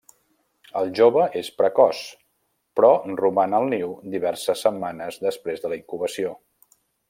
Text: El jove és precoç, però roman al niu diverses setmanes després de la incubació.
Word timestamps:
El 0.79 0.87
jove 0.99 1.25
és 1.41 1.51
precoç, 1.59 1.99
però 2.81 2.91
roman 3.21 3.53
al 3.59 3.69
niu 3.75 3.93
diverses 4.17 4.65
setmanes 4.69 5.21
després 5.29 5.63
de 5.67 5.73
la 5.75 5.79
incubació. 5.85 6.35